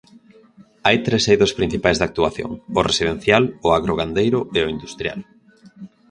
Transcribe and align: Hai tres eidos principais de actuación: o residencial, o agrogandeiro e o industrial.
Hai 0.85 0.97
tres 1.05 1.23
eidos 1.31 1.55
principais 1.59 1.97
de 1.99 2.05
actuación: 2.09 2.51
o 2.79 2.81
residencial, 2.89 3.43
o 3.67 3.69
agrogandeiro 3.77 4.39
e 4.57 4.59
o 4.65 4.71
industrial. 4.75 5.19